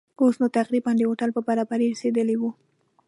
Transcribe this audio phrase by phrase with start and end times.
[0.21, 2.51] اوس نو تقریباً د هوټل پر برابري رسېدلي وو.